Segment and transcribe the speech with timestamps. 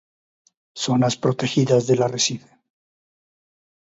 [0.83, 2.51] Zonas protegidas del arrecife.